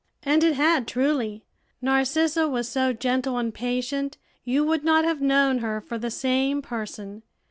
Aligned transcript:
And 0.23 0.43
it 0.43 0.55
had, 0.55 0.87
truly. 0.87 1.43
Narcissa 1.79 2.47
was 2.49 2.67
so 2.67 2.91
gentle 2.91 3.37
and 3.37 3.53
patient, 3.53 4.17
you 4.43 4.63
would 4.63 4.83
not 4.83 5.05
have 5.05 5.21
known 5.21 5.59
her 5.59 5.79
for 5.79 5.99
the 5.99 6.09
same 6.09 6.63
person. 6.63 7.21